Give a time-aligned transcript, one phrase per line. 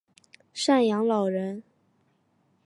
[0.55, 1.61] 赡养老人